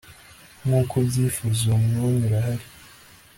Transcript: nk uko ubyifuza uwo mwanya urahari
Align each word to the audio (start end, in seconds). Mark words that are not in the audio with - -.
nk 0.65 0.71
uko 0.79 0.93
ubyifuza 1.01 1.61
uwo 1.65 1.77
mwanya 1.85 2.23
urahari 2.27 2.65